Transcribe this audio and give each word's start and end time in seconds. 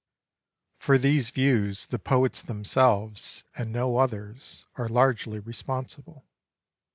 For 0.79 0.97
these 0.97 1.29
views 1.29 1.85
the 1.85 1.99
poets 1.99 2.41
themselves, 2.41 3.43
and 3.55 3.71
no 3.71 3.97
others, 3.97 4.65
are 4.73 4.89
largely 4.89 5.39
responsible. 5.39 6.25